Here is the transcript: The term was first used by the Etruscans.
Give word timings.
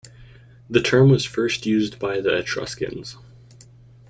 The 0.67 0.81
term 0.81 1.11
was 1.11 1.25
first 1.25 1.67
used 1.67 1.99
by 1.99 2.21
the 2.21 2.35
Etruscans. 2.35 3.17